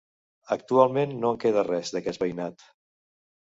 [0.55, 2.69] Actualment no en queda res, d'aquest veïnat.